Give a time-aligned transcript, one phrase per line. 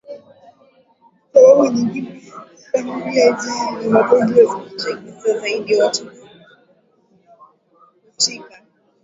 [1.31, 2.13] sababu nyingine
[2.71, 8.55] kama vile njaa na magonjwa zikichagiza zaidi watu kupukutika